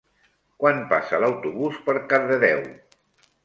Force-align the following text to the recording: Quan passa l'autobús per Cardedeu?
Quan 0.63 0.79
passa 0.93 1.21
l'autobús 1.25 1.79
per 1.91 1.97
Cardedeu? 2.15 2.69